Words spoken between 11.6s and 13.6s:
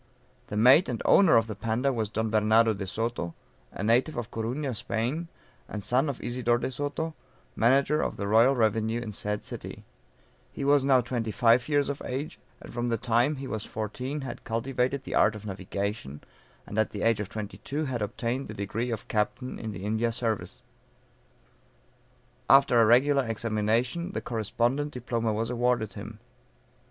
years of age, and from the time he